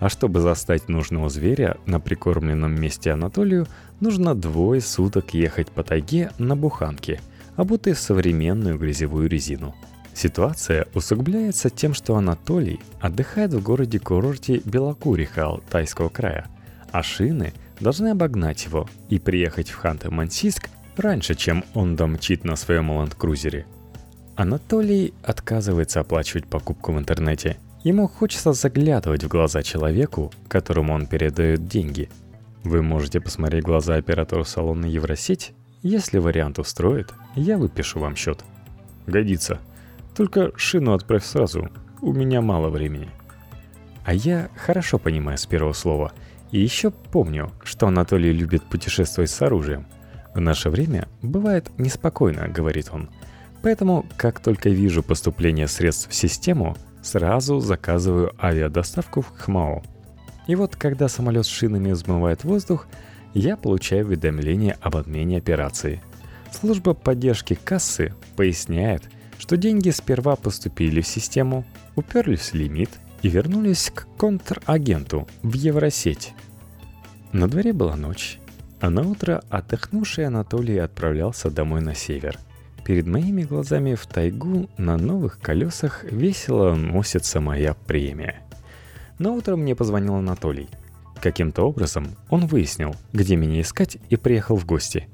А 0.00 0.08
чтобы 0.08 0.40
застать 0.40 0.88
нужного 0.88 1.30
зверя 1.30 1.76
на 1.86 2.00
прикормленном 2.00 2.74
месте 2.74 3.12
Анатолию, 3.12 3.68
нужно 4.00 4.34
двое 4.34 4.80
суток 4.80 5.32
ехать 5.32 5.70
по 5.70 5.84
тайге 5.84 6.32
на 6.38 6.56
буханке, 6.56 7.20
обутой 7.54 7.92
в 7.92 8.00
современную 8.00 8.76
грязевую 8.78 9.28
резину. 9.28 9.76
Ситуация 10.12 10.88
усугубляется 10.92 11.70
тем, 11.70 11.94
что 11.94 12.16
Анатолий 12.16 12.80
отдыхает 13.00 13.54
в 13.54 13.62
городе-курорте 13.62 14.60
Белокуриха 14.64 15.44
Алтайского 15.44 16.08
края, 16.08 16.48
а 16.90 17.04
шины 17.04 17.52
должны 17.80 18.08
обогнать 18.08 18.64
его 18.64 18.88
и 19.08 19.18
приехать 19.18 19.70
в 19.70 19.82
Ханты-Мансийск 19.82 20.68
раньше, 20.96 21.34
чем 21.34 21.64
он 21.74 21.96
домчит 21.96 22.44
на 22.44 22.56
своем 22.56 22.90
ланд-крузере. 22.90 23.66
Анатолий 24.36 25.14
отказывается 25.22 26.00
оплачивать 26.00 26.46
покупку 26.46 26.92
в 26.92 26.98
интернете– 26.98 27.56
Ему 27.84 28.06
хочется 28.06 28.52
заглядывать 28.52 29.24
в 29.24 29.28
глаза 29.28 29.62
человеку, 29.62 30.32
которому 30.48 30.94
он 30.94 31.06
передает 31.06 31.66
деньги. 31.66 32.08
Вы 32.62 32.80
можете 32.80 33.20
посмотреть 33.20 33.64
глаза 33.64 33.96
оператору 33.96 34.44
салона 34.44 34.86
Евросеть. 34.86 35.52
Если 35.82 36.18
вариант 36.18 36.60
устроит, 36.60 37.12
я 37.34 37.58
выпишу 37.58 37.98
вам 37.98 38.14
счет. 38.14 38.44
Годится. 39.08 39.58
Только 40.16 40.52
шину 40.56 40.92
отправь 40.92 41.24
сразу. 41.24 41.70
У 42.00 42.12
меня 42.12 42.40
мало 42.40 42.68
времени. 42.68 43.08
А 44.04 44.14
я 44.14 44.48
хорошо 44.54 44.98
понимаю 44.98 45.38
с 45.38 45.46
первого 45.46 45.72
слова. 45.72 46.12
И 46.52 46.60
еще 46.60 46.90
помню, 46.90 47.50
что 47.64 47.88
Анатолий 47.88 48.32
любит 48.32 48.62
путешествовать 48.62 49.30
с 49.30 49.42
оружием. 49.42 49.86
В 50.34 50.40
наше 50.40 50.70
время 50.70 51.08
бывает 51.20 51.70
неспокойно, 51.78 52.46
говорит 52.48 52.90
он. 52.92 53.10
Поэтому, 53.62 54.06
как 54.16 54.40
только 54.40 54.68
вижу 54.68 55.02
поступление 55.02 55.66
средств 55.66 56.08
в 56.08 56.14
систему– 56.14 56.76
сразу 57.02 57.58
заказываю 57.60 58.32
авиадоставку 58.42 59.20
в 59.20 59.32
Хмао. 59.36 59.82
И 60.46 60.54
вот 60.54 60.76
когда 60.76 61.08
самолет 61.08 61.44
с 61.44 61.48
шинами 61.48 61.92
взмывает 61.92 62.44
воздух, 62.44 62.86
я 63.34 63.56
получаю 63.56 64.06
уведомление 64.06 64.76
об 64.80 64.96
отмене 64.96 65.38
операции. 65.38 66.02
Служба 66.50 66.94
поддержки 66.94 67.54
кассы 67.54 68.14
поясняет, 68.36 69.04
что 69.38 69.56
деньги 69.56 69.90
сперва 69.90 70.36
поступили 70.36 71.00
в 71.00 71.06
систему, 71.06 71.64
уперлись 71.96 72.52
в 72.52 72.54
лимит 72.54 72.90
и 73.22 73.28
вернулись 73.28 73.90
к 73.90 74.06
контрагенту 74.18 75.26
в 75.42 75.54
Евросеть. 75.54 76.34
На 77.32 77.48
дворе 77.48 77.72
была 77.72 77.96
ночь, 77.96 78.38
а 78.80 78.90
на 78.90 79.02
утро 79.02 79.42
отдохнувший 79.48 80.26
Анатолий 80.26 80.78
отправлялся 80.78 81.50
домой 81.50 81.80
на 81.80 81.94
север. 81.94 82.38
перед 82.84 83.06
моими 83.06 83.44
глазами 83.44 83.94
в 83.94 84.04
тайгу 84.06 84.68
на 84.76 84.96
новых 84.96 85.38
колесах 85.38 86.02
весело 86.02 86.74
носится 86.74 87.40
моя 87.40 87.74
премия. 87.74 88.42
На 89.20 89.30
утро 89.30 89.54
мне 89.54 89.76
позвонил 89.76 90.16
Анатолий. 90.16 90.68
Каким-то 91.20 91.62
образом 91.62 92.16
он 92.28 92.46
выяснил, 92.46 92.96
где 93.12 93.36
меня 93.36 93.60
искать 93.60 93.98
и 94.10 94.16
приехал 94.16 94.56
в 94.56 94.66
гости. 94.66 95.08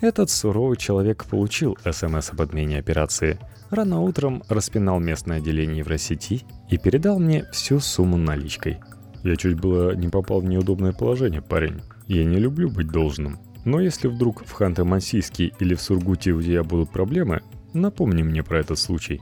Этот 0.00 0.30
суровый 0.30 0.78
человек 0.78 1.26
получил 1.26 1.76
СМС 1.84 2.30
об 2.30 2.40
отмене 2.40 2.78
операции, 2.78 3.38
рано 3.72 4.00
утром 4.00 4.42
распинал 4.48 5.00
местное 5.00 5.38
отделение 5.38 5.78
Евросети 5.78 6.42
и 6.68 6.78
передал 6.78 7.18
мне 7.18 7.44
всю 7.52 7.80
сумму 7.80 8.16
наличкой. 8.16 8.78
Я 9.24 9.36
чуть 9.36 9.58
было 9.58 9.94
не 9.94 10.08
попал 10.08 10.40
в 10.40 10.44
неудобное 10.44 10.92
положение, 10.92 11.42
парень. 11.42 11.80
Я 12.06 12.24
не 12.24 12.36
люблю 12.36 12.70
быть 12.70 12.88
должным. 12.88 13.38
Но 13.64 13.80
если 13.80 14.08
вдруг 14.08 14.44
в 14.44 14.60
Ханты-Мансийске 14.60 15.52
или 15.60 15.74
в 15.74 15.80
Сургуте 15.80 16.32
у 16.32 16.42
тебя 16.42 16.64
будут 16.64 16.90
проблемы, 16.90 17.42
напомни 17.72 18.22
мне 18.22 18.42
про 18.42 18.60
этот 18.60 18.78
случай. 18.78 19.20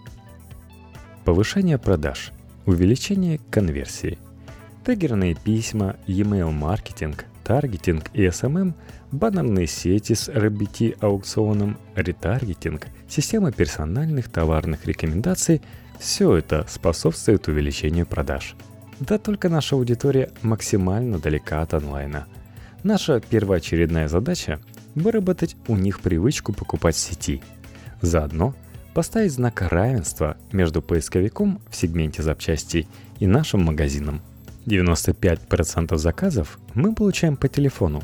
Повышение 1.24 1.78
продаж. 1.78 2.32
Увеличение 2.64 3.38
конверсии. 3.50 4.18
Тегерные 4.84 5.34
письма, 5.34 5.96
e-mail 6.06 6.50
маркетинг, 6.50 7.26
таргетинг 7.44 8.10
и 8.14 8.24
SMM, 8.26 8.74
баннерные 9.12 9.66
сети 9.66 10.14
с 10.14 10.28
RBT-аукционом, 10.28 11.76
ретаргетинг, 11.94 12.86
система 13.10 13.52
персональных 13.52 14.30
товарных 14.30 14.86
рекомендаций– 14.86 15.60
все 15.98 16.36
это 16.36 16.64
способствует 16.66 17.46
увеличению 17.48 18.06
продаж. 18.06 18.54
Да 19.00 19.18
только 19.18 19.50
наша 19.50 19.76
аудитория 19.76 20.30
максимально 20.40 21.18
далека 21.18 21.60
от 21.60 21.74
онлайна– 21.74 22.26
Наша 22.82 23.20
первоочередная 23.20 24.08
задача– 24.08 24.58
выработать 24.94 25.56
у 25.68 25.76
них 25.76 26.00
привычку 26.00 26.54
покупать 26.54 26.96
в 26.96 26.98
сети. 26.98 27.42
Заодно 28.00 28.54
поставить 28.94 29.32
знак 29.32 29.60
равенства 29.60 30.38
между 30.50 30.80
поисковиком 30.80 31.60
в 31.68 31.76
сегменте 31.76 32.22
запчастей 32.22 32.88
и 33.18 33.26
нашим 33.26 33.62
магазином. 33.64 34.22
95% 34.64 35.96
заказов 35.98 36.58
мы 36.74 36.94
получаем 36.94 37.36
по 37.36 37.48
телефону. 37.48 38.02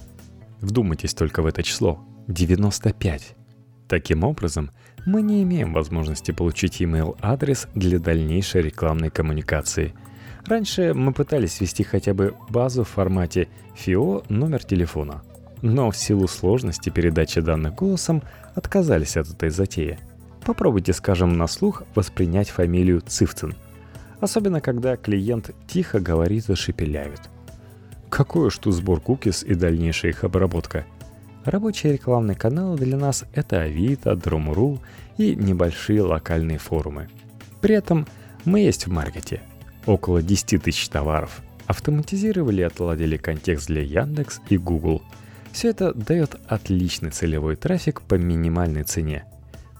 Вдумайтесь 0.60 1.14
только 1.14 1.40
в 1.40 1.46
это 1.46 1.62
число– 1.62 2.06
95. 2.28 3.34
Таким 3.88 4.24
образом, 4.24 4.70
мы 5.04 5.22
не 5.22 5.42
имеем 5.42 5.72
возможности 5.72 6.32
получить 6.32 6.80
email 6.80 7.16
адрес 7.20 7.68
для 7.74 7.98
дальнейшей 7.98 8.62
рекламной 8.62 9.10
коммуникации– 9.10 9.94
Раньше 10.46 10.94
мы 10.94 11.12
пытались 11.12 11.60
ввести 11.60 11.82
хотя 11.82 12.14
бы 12.14 12.34
базу 12.50 12.84
в 12.84 12.88
формате 12.88 13.48
FIO 13.76 14.24
номер 14.28 14.62
телефона, 14.62 15.22
но 15.60 15.90
в 15.90 15.96
силу 15.96 16.28
сложности 16.28 16.88
передачи 16.88 17.40
данных 17.40 17.74
голосом 17.74 18.22
отказались 18.54 19.16
от 19.16 19.28
этой 19.28 19.50
затеи. 19.50 19.98
Попробуйте, 20.44 20.92
скажем, 20.92 21.36
на 21.36 21.48
слух 21.48 21.82
воспринять 21.96 22.50
фамилию 22.50 23.00
Цивцин. 23.00 23.56
Особенно, 24.20 24.60
когда 24.60 24.96
клиент 24.96 25.50
тихо 25.66 25.98
говорит 25.98 26.48
и 26.48 26.54
шепелявит. 26.54 27.22
Какой 28.08 28.46
уж 28.46 28.58
тут 28.58 28.74
сбор 28.74 29.00
кукис 29.00 29.42
и 29.42 29.54
дальнейшая 29.54 30.12
их 30.12 30.22
обработка. 30.22 30.86
Рабочие 31.46 31.92
рекламные 31.92 32.34
каналы 32.34 32.76
для 32.76 32.96
нас— 32.96 33.24
это 33.32 33.60
Авито, 33.60 34.10
Drum.ru 34.14 34.80
и 35.16 35.36
небольшие 35.36 36.02
локальные 36.02 36.58
форумы. 36.58 37.08
При 37.60 37.76
этом 37.76 38.04
мы 38.44 38.60
есть 38.60 38.88
в 38.88 38.90
маркете— 38.90 39.40
около 39.86 40.22
10 40.22 40.58
тысяч 40.58 40.88
товаров. 40.88 41.42
Автоматизировали 41.68 42.62
и 42.62 42.64
отладили 42.64 43.16
контекст 43.16 43.68
для 43.68 43.82
Яндекс 43.82 44.40
и 44.48 44.58
Google. 44.58 45.02
Все 45.52 45.70
это 45.70 45.94
дает 45.94 46.34
отличный 46.48 47.10
целевой 47.10 47.54
трафик 47.54 48.02
по 48.02 48.14
минимальной 48.16 48.82
цене. 48.82 49.24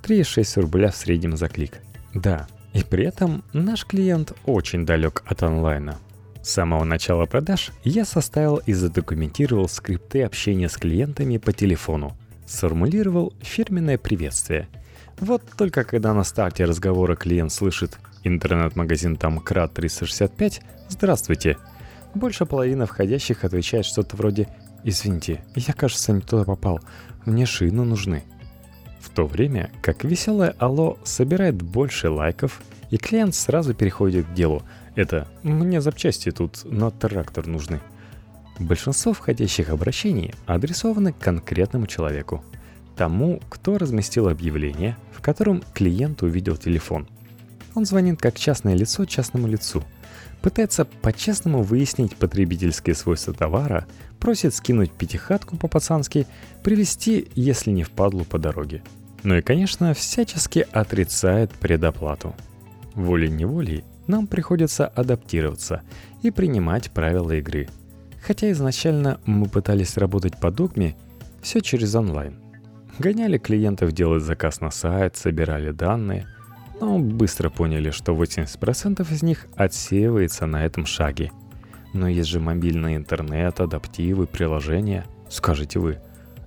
3,6 0.05 0.61
рубля 0.61 0.93
в 0.93 0.97
среднем 0.97 1.37
за 1.37 1.49
клик. 1.49 1.83
Да, 2.15 2.47
и 2.75 2.85
при 2.85 3.07
этом 3.07 3.43
наш 3.53 3.85
клиент 3.85 4.35
очень 4.45 4.87
далек 4.87 5.25
от 5.27 5.43
онлайна. 5.43 5.99
С 6.47 6.51
самого 6.51 6.85
начала 6.85 7.27
продаж 7.27 7.73
я 7.83 8.05
составил 8.05 8.59
и 8.59 8.73
задокументировал 8.73 9.69
скрипты 9.69 10.23
общения 10.23 10.69
с 10.69 10.77
клиентами 10.77 11.39
по 11.39 11.53
телефону. 11.53 12.17
Сформулировал 12.47 13.33
фирменное 13.41 13.99
приветствие. 13.99 14.69
Вот 15.19 15.43
только 15.57 15.83
когда 15.83 16.15
на 16.15 16.23
старте 16.23 16.65
разговора 16.65 17.17
клиент 17.17 17.51
слышит 17.51 17.99
Интернет-магазин 18.23 19.17
Тамкрат 19.17 19.75
365 19.75 20.63
«Здравствуйте». 20.89 21.57
Больше 22.15 22.47
половины 22.47 22.87
входящих 22.87 23.43
отвечает 23.43 23.85
что-то 23.85 24.17
вроде 24.17 24.49
«Извините, 24.85 25.43
я, 25.57 25.75
кажется, 25.75 26.13
не 26.13 26.21
туда 26.21 26.45
попал. 26.45 26.79
Мне 27.25 27.45
шины 27.45 27.83
нужны». 27.83 28.23
В 29.01 29.11
то 29.11 29.27
время 29.27 29.73
как 29.83 30.05
веселое 30.05 30.55
«Алло» 30.61 30.97
собирает 31.03 31.61
больше 31.61 32.09
лайков, 32.09 32.63
и 32.91 32.97
клиент 32.97 33.35
сразу 33.35 33.75
переходит 33.75 34.27
к 34.27 34.35
делу. 34.35 34.63
Это 34.95 35.29
«Мне 35.43 35.81
запчасти 35.81 36.31
тут 36.31 36.65
на 36.65 36.91
трактор 36.91 37.47
нужны». 37.47 37.81
Большинство 38.59 39.13
входящих 39.13 39.69
обращений 39.69 40.35
адресованы 40.47 41.13
конкретному 41.13 41.87
человеку. 41.87 42.43
Тому, 42.97 43.41
кто 43.51 43.77
разместил 43.77 44.29
объявление, 44.29 44.97
в 45.13 45.21
котором 45.21 45.63
клиент 45.75 46.23
увидел 46.23 46.57
телефон– 46.57 47.07
он 47.77 47.85
звонит 47.85 48.19
как 48.19 48.39
частное 48.39 48.75
лицо 48.75 49.05
частному 49.05 49.47
лицу. 49.47 49.85
Пытается 50.41 50.87
по-честному 50.87 51.63
выяснить 51.63 52.17
потребительские 52.17 52.95
свойства 52.95 53.35
товара, 53.35 53.87
просит 54.19 54.55
скинуть 54.55 54.91
пятихатку 54.93 55.59
по-пацански, 55.59 56.27
привезти, 56.63 57.29
если 57.35 57.71
не 57.71 57.83
впадлу 57.83 58.25
по 58.25 58.39
дороге. 58.39 58.83
Ну 59.25 59.35
и, 59.37 59.43
конечно, 59.43 59.93
всячески 59.93 60.67
отрицает 60.73 61.53
предоплату. 61.53 62.35
Волей-неволей 62.97 63.85
нам 64.09 64.27
приходится 64.27 64.89
адаптироваться 64.89 65.83
и 66.23 66.33
принимать 66.33 66.91
правила 66.91 67.31
игры. 67.33 67.69
Хотя 68.21 68.51
изначально 68.51 69.21
мы 69.25 69.49
пытались 69.49 69.97
работать 69.97 70.41
по 70.41 70.51
догме, 70.51 70.97
все 71.41 71.61
через 71.61 71.95
онлайн. 71.95 72.41
Гоняли 72.99 73.39
клиентов 73.39 73.93
делать 73.93 74.25
заказ 74.25 74.61
на 74.61 74.73
сайт, 74.73 75.17
собирали 75.17 75.71
данные– 75.71 76.27
но 76.81 76.99
быстро 76.99 77.51
поняли, 77.51 77.91
что 77.91 78.15
80% 78.15 79.13
из 79.13 79.23
них 79.23 79.47
отсеивается 79.57 80.47
на 80.47 80.65
этом 80.65 80.87
шаге. 80.87 81.33
Но 81.93 82.09
есть 82.09 82.29
же 82.29 82.41
мобильный 82.41 82.97
интернет, 82.97 83.61
адаптивы, 83.61 84.27
приложения. 84.27 85.07
Скажете 85.31 85.79
вы, 85.79 85.99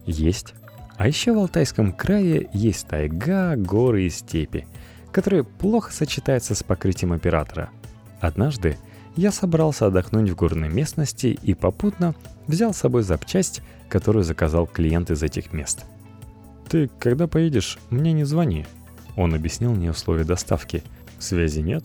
есть? 0.06 0.54
А 0.98 1.08
еще 1.08 1.34
в 1.34 1.40
Алтайском 1.40 1.94
крае 1.94 2.50
есть 2.54 2.88
тайга, 2.88 3.56
горы 3.56 4.04
и 4.04 4.10
степи, 4.10 4.68
которые 5.12 5.44
плохо 5.44 5.92
сочетаются 5.92 6.56
с 6.56 6.64
покрытием 6.64 7.14
оператора. 7.14 7.70
Однажды 8.22 8.78
я 9.16 9.32
собрался 9.32 9.88
отдохнуть 9.88 10.30
в 10.30 10.36
горной 10.36 10.70
местности 10.70 11.28
и 11.28 11.54
попутно 11.54 12.16
взял 12.48 12.74
с 12.74 12.78
собой 12.78 13.04
запчасть, 13.04 13.62
которую 13.90 14.24
заказал 14.24 14.68
клиент 14.68 15.12
из 15.12 15.24
этих 15.24 15.54
мест. 15.54 15.86
«Ты, 16.70 16.90
когда 17.00 17.28
поедешь, 17.28 17.80
мне 17.90 18.14
не 18.14 18.24
звони», 18.24 18.66
он 19.20 19.36
объяснил 19.36 19.74
мне 19.74 19.92
условия 19.92 20.24
доставки. 20.24 20.82
Связи 21.20 21.60
нет. 21.60 21.84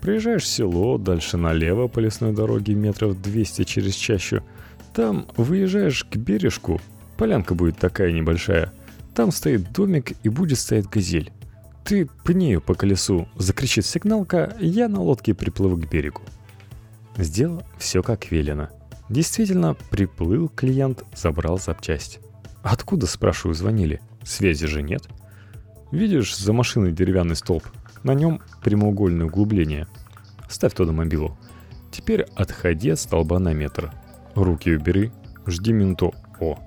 Приезжаешь 0.00 0.42
в 0.42 0.48
село, 0.48 0.98
дальше 0.98 1.36
налево 1.36 1.86
по 1.86 2.00
лесной 2.00 2.32
дороге 2.32 2.74
метров 2.74 3.22
200 3.22 3.62
через 3.62 3.94
чащу. 3.94 4.42
Там 4.92 5.26
выезжаешь 5.36 6.04
к 6.04 6.16
бережку, 6.16 6.80
полянка 7.16 7.54
будет 7.54 7.78
такая 7.78 8.10
небольшая. 8.10 8.72
Там 9.14 9.30
стоит 9.30 9.72
домик 9.72 10.14
и 10.24 10.28
будет 10.28 10.58
стоять 10.58 10.88
газель. 10.88 11.30
Ты 11.84 12.08
пни 12.24 12.56
по 12.58 12.74
колесу, 12.74 13.28
закричит 13.36 13.86
сигналка, 13.86 14.56
я 14.58 14.88
на 14.88 15.00
лодке 15.00 15.34
приплыву 15.34 15.76
к 15.76 15.88
берегу. 15.88 16.22
Сделал 17.16 17.62
все 17.78 18.02
как 18.02 18.30
велено. 18.30 18.68
Действительно, 19.10 19.74
приплыл 19.90 20.48
клиент, 20.48 21.04
забрал 21.14 21.58
запчасть. 21.58 22.20
Откуда, 22.62 23.06
спрашиваю, 23.06 23.54
звонили? 23.54 24.00
Связи 24.24 24.66
же 24.66 24.82
нет.— 24.82 25.08
Видишь 25.94 26.36
за 26.36 26.52
машиной 26.52 26.90
деревянный 26.90 27.36
столб? 27.36 27.62
На 28.02 28.14
нем 28.14 28.40
прямоугольное 28.64 29.26
углубление. 29.26 29.86
Ставь 30.48 30.74
туда 30.74 30.90
мобилу. 30.90 31.38
Теперь 31.92 32.22
отходи 32.34 32.90
от 32.90 32.98
столба 32.98 33.38
на 33.38 33.52
метр. 33.52 33.92
Руки 34.34 34.74
убери. 34.74 35.12
Жди 35.46 35.72
минуту. 35.72 36.12
О. 36.40 36.58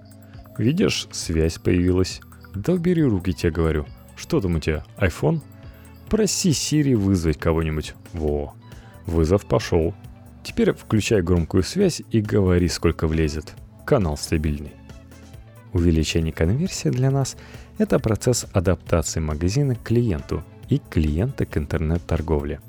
Видишь, 0.57 1.09
связь 1.11 1.57
появилась. 1.57 2.21
Да 2.55 2.71
убери 2.71 3.03
руки, 3.03 3.33
тебе 3.33 3.51
говорю. 3.51 3.85
Что 4.17 4.41
тебя, 4.41 4.83
iPhone? 4.97 5.41
Проси 6.09 6.51
Сири 6.51 6.95
вызвать 6.95 7.37
кого-нибудь. 7.37 7.93
Во. 8.13 8.53
Вызов 9.05 9.45
пошел. 9.45 9.93
Теперь 10.43 10.73
включай 10.73 11.21
громкую 11.21 11.63
связь 11.63 12.01
и 12.11 12.19
говори, 12.19 12.67
сколько 12.67 13.07
влезет. 13.07 13.53
Канал 13.85 14.17
стабильный. 14.17 14.73
Увеличение 15.71 16.33
конверсии 16.33 16.89
для 16.89 17.11
нас 17.11 17.37
это 17.77 17.99
процесс 17.99 18.47
адаптации 18.53 19.19
магазина 19.19 19.75
к 19.75 19.83
клиенту 19.83 20.43
и 20.67 20.79
клиента 20.89 21.45
к 21.45 21.57
интернет-торговле. 21.57 22.59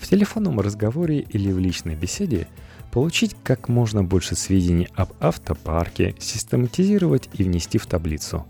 В 0.00 0.08
телефонном 0.08 0.60
разговоре 0.60 1.20
или 1.20 1.52
в 1.52 1.58
личной 1.58 1.96
беседе 1.96 2.48
получить 2.92 3.36
как 3.42 3.68
можно 3.68 4.02
больше 4.02 4.36
сведений 4.36 4.88
об 4.94 5.12
автопарке, 5.20 6.14
систематизировать 6.18 7.28
и 7.34 7.42
внести 7.42 7.78
в 7.78 7.86
таблицу. 7.86 8.46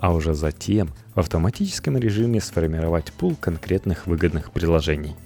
А 0.00 0.12
уже 0.12 0.34
затем 0.34 0.90
в 1.14 1.20
автоматическом 1.20 1.96
режиме 1.96 2.40
сформировать 2.40 3.12
пул 3.12 3.36
конкретных 3.36 4.06
выгодных 4.06 4.52
приложений 4.52 5.16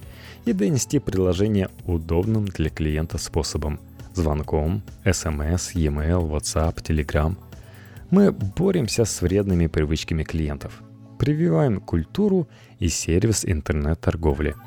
и 0.44 0.52
донести 0.52 0.98
приложение 0.98 1.68
удобным 1.85 2.46
для 2.46 2.70
клиента 2.70 3.18
способом– 3.18 3.80
звонком, 4.14 4.83
SMS, 5.04 5.72
e-mail, 5.74 6.28
WhatsApp, 6.28 6.76
Telegram. 6.83 7.37
Мы 8.11 8.33
боремся 8.33 9.04
с 9.04 9.22
вредными 9.22 9.66
привычками 9.66 10.24
клиентов, 10.24 10.83
прививаем 11.18 11.80
культуру 11.80 12.48
и 12.78 12.88
сервис 12.88 13.44
интернет-торговли– 13.44 14.54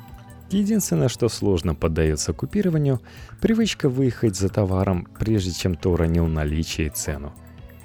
Единственное, 0.50 1.08
что 1.08 1.28
сложно 1.28 1.74
поддается 1.74 2.32
купированию, 2.32 3.00
привычка 3.40 3.88
выехать 3.88 4.36
за 4.36 4.48
товаром, 4.48 5.08
прежде 5.18 5.52
чем 5.52 5.74
ты 5.74 5.88
уронил 5.88 6.26
наличие 6.26 6.88
и 6.88 6.90
цену. 6.90 7.32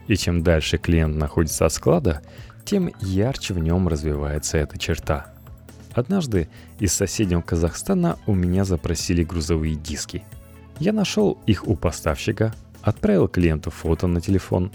И 0.10 0.18
чем 0.18 0.42
дальше 0.42 0.80
клиент 0.80 1.16
находится 1.18 1.68
от 1.68 1.72
склада, 1.72 2.24
тем 2.66 2.92
ярче 3.00 3.54
в 3.54 3.60
нем 3.60 3.88
развивается 3.88 4.58
эта 4.58 4.78
черта. 4.80 5.28
Однажды 5.94 6.50
из 6.80 6.94
соседнего 6.94 7.42
Казахстана 7.42 8.18
у 8.26 8.34
меня 8.34 8.66
запросили 8.66 9.24
грузовые 9.24 9.76
диски. 9.76 10.24
Я 10.80 10.94
нашел 10.94 11.38
их 11.46 11.68
у 11.68 11.76
поставщика, 11.76 12.56
отправил 12.82 13.28
клиенту 13.28 13.70
фото 13.70 14.08
на 14.08 14.20
телефон. 14.20 14.72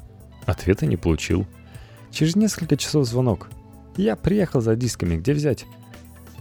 Ответа 0.47 0.87
не 0.87 0.97
получил. 0.97 1.49
Через 2.13 2.37
несколько 2.37 2.77
часов 2.77 3.05
звонок. 3.05 3.49
Я 3.97 4.15
приехал 4.15 4.61
за 4.61 4.77
дисками, 4.77 5.17
где 5.17 5.33
взять? 5.33 5.67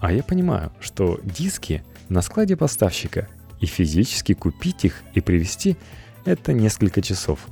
А 0.01 0.13
я 0.13 0.21
понимаю, 0.21 0.71
что 0.79 1.19
диски 1.23 1.83
на 2.09 2.21
складе 2.21 2.55
поставщика, 2.55 3.27
и 3.59 3.65
физически 3.65 4.35
купить 4.35 4.85
их 4.85 5.01
и 5.15 5.21
привезти– 5.21 5.77
это 6.25 6.53
несколько 6.53 7.01
часов. 7.01 7.47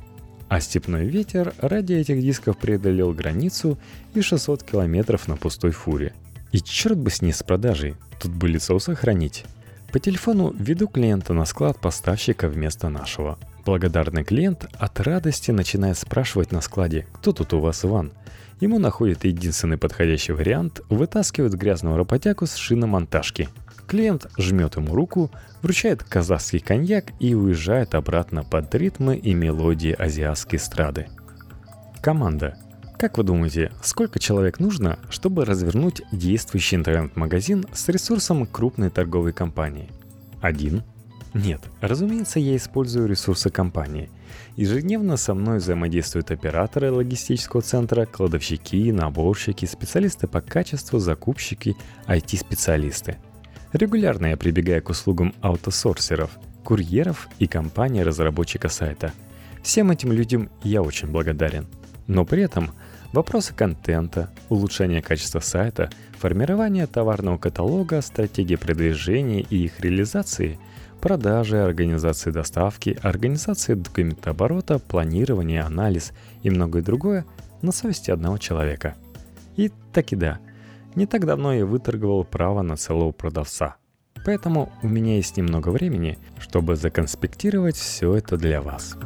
А 0.52 0.60
степной 0.60 1.06
ветер 1.06 1.54
ради 1.62 1.94
этих 1.94 2.20
дисков 2.20 2.58
преодолел 2.58 3.14
границу 3.14 3.78
и 4.12 4.20
600 4.20 4.62
километров 4.62 5.26
на 5.26 5.38
пустой 5.38 5.70
фуре. 5.70 6.12
И 6.50 6.60
черт 6.60 6.98
бы 6.98 7.08
с 7.08 7.22
ней 7.22 7.32
с 7.32 7.42
продажей, 7.42 7.96
тут 8.20 8.32
бы 8.32 8.48
лицо 8.48 8.78
сохранить. 8.78 9.46
По 9.92 9.98
телефону 9.98 10.52
веду 10.52 10.88
клиента 10.88 11.32
на 11.32 11.46
склад 11.46 11.78
поставщика 11.80 12.48
вместо 12.48 12.90
нашего. 12.90 13.38
Благодарный 13.64 14.24
клиент 14.24 14.66
от 14.74 15.00
радости 15.00 15.50
начинает 15.52 15.96
спрашивать 15.96 16.52
на 16.52 16.60
складе, 16.60 17.06
кто 17.14 17.32
тут 17.32 17.54
у 17.54 17.60
вас 17.60 17.82
Иван– 17.86 18.12
Ему 18.62 18.78
находит 18.78 19.24
единственный 19.24 19.76
подходящий 19.76 20.30
вариант, 20.30 20.82
вытаскивает 20.88 21.54
грязного 21.54 21.96
работягу 21.96 22.46
с 22.46 22.54
шиномонтажки. 22.54 23.48
Клиент 23.92 24.26
жмет 24.38 24.76
ему 24.76 24.94
руку, 24.94 25.30
вручает 25.60 26.02
казахский 26.02 26.60
коньяк 26.60 27.12
и 27.20 27.34
уезжает 27.34 27.94
обратно 27.94 28.42
под 28.42 28.74
ритмы 28.74 29.18
и 29.18 29.34
мелодии 29.34 29.92
азиатской 29.92 30.58
эстрады. 30.58 31.08
Команда. 32.00 32.56
Как 32.98 33.18
вы 33.18 33.24
думаете, 33.24 33.70
сколько 33.82 34.18
человек 34.18 34.60
нужно, 34.60 34.98
чтобы 35.10 35.44
развернуть 35.44 36.00
действующий 36.10 36.76
интернет-магазин 36.76 37.66
с 37.74 37.86
ресурсом 37.90 38.46
крупной 38.46 38.88
торговой 38.88 39.34
компании? 39.34 39.90
Один? 40.40 40.84
Нет, 41.34 41.60
разумеется, 41.82 42.40
я 42.40 42.56
использую 42.56 43.06
ресурсы 43.06 43.50
компании– 43.50 44.08
Ежедневно 44.56 45.16
со 45.16 45.34
мной 45.34 45.58
взаимодействуют 45.58 46.30
операторы 46.30 46.92
логистического 46.92 47.62
центра, 47.62 48.04
кладовщики, 48.04 48.92
наборщики, 48.92 49.64
специалисты 49.64 50.26
по 50.26 50.42
качеству, 50.42 50.98
закупщики, 50.98 51.74
IT-специалисты. 52.06 53.16
Регулярно 53.72 54.26
я 54.26 54.36
прибегаю 54.36 54.82
к 54.82 54.90
услугам 54.90 55.34
аутосорсеров, 55.40 56.30
курьеров 56.64 57.28
и 57.38 57.46
компании-разработчика 57.46 58.68
сайта. 58.68 59.12
Всем 59.62 59.90
этим 59.90 60.12
людям 60.12 60.50
я 60.62 60.82
очень 60.82 61.08
благодарен. 61.08 61.66
Но 62.06 62.24
при 62.24 62.42
этом 62.42 62.70
вопросы 63.12 63.54
контента, 63.54 64.30
улучшение 64.48 65.00
качества 65.02 65.40
сайта, 65.40 65.90
формирование 66.18 66.86
товарного 66.86 67.38
каталога, 67.38 68.02
стратегии 68.02 68.56
продвижения 68.56 69.40
и 69.40 69.64
их 69.64 69.80
реализации– 69.80 70.58
продажи, 71.02 71.60
организации 71.60 72.30
доставки, 72.30 72.96
организации 73.02 73.74
документооборота, 73.74 74.78
планирование, 74.78 75.62
анализ 75.62 76.12
и 76.44 76.48
многое 76.48 76.82
другое 76.82 77.26
на 77.60 77.72
совести 77.72 78.12
одного 78.12 78.38
человека. 78.38 78.94
И 79.56 79.70
так 79.92 80.12
и 80.12 80.16
да, 80.16 80.38
не 80.94 81.06
так 81.06 81.26
давно 81.26 81.54
я 81.54 81.66
выторговал 81.66 82.24
право 82.24 82.62
на 82.62 82.76
целого 82.76 83.12
продавца. 83.12 83.76
Поэтому 84.24 84.72
у 84.82 84.88
меня 84.88 85.16
есть 85.16 85.36
немного 85.36 85.70
времени, 85.70 86.18
чтобы 86.38 86.76
законспектировать 86.76 87.76
все 87.76 88.14
это 88.14 88.36
для 88.36 88.62
вас. 88.62 88.96